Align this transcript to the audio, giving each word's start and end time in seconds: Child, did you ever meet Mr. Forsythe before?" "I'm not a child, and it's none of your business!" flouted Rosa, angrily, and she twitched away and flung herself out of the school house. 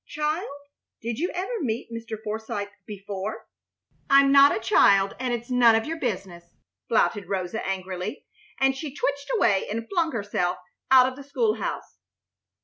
Child, 0.07 0.49
did 0.99 1.19
you 1.19 1.29
ever 1.35 1.61
meet 1.61 1.91
Mr. 1.91 2.17
Forsythe 2.23 2.69
before?" 2.87 3.47
"I'm 4.09 4.31
not 4.31 4.51
a 4.51 4.59
child, 4.59 5.15
and 5.19 5.31
it's 5.31 5.51
none 5.51 5.75
of 5.75 5.85
your 5.85 5.99
business!" 5.99 6.55
flouted 6.87 7.29
Rosa, 7.29 7.63
angrily, 7.63 8.25
and 8.59 8.75
she 8.75 8.95
twitched 8.95 9.29
away 9.35 9.67
and 9.69 9.87
flung 9.89 10.11
herself 10.11 10.57
out 10.89 11.07
of 11.07 11.15
the 11.15 11.23
school 11.23 11.53
house. 11.57 11.99